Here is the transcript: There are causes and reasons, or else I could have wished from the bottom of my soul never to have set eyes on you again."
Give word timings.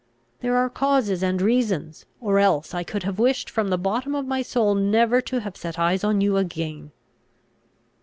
There 0.39 0.57
are 0.57 0.67
causes 0.67 1.21
and 1.21 1.39
reasons, 1.43 2.07
or 2.19 2.39
else 2.39 2.73
I 2.73 2.81
could 2.83 3.03
have 3.03 3.19
wished 3.19 3.51
from 3.51 3.67
the 3.67 3.77
bottom 3.77 4.15
of 4.15 4.25
my 4.25 4.41
soul 4.41 4.73
never 4.73 5.21
to 5.21 5.41
have 5.41 5.55
set 5.55 5.77
eyes 5.77 6.03
on 6.03 6.21
you 6.21 6.37
again." 6.37 6.91